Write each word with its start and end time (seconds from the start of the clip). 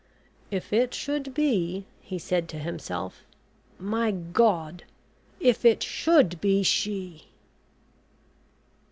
"If 0.49 0.73
it 0.73 0.95
should 0.95 1.31
be," 1.35 1.85
he 1.99 2.17
said 2.17 2.49
to 2.49 2.57
himself. 2.57 3.21
"My 3.77 4.09
God 4.09 4.83
if 5.39 5.63
it 5.63 5.83
should 5.83 6.41
be 6.41 6.63
she?" 6.63 7.27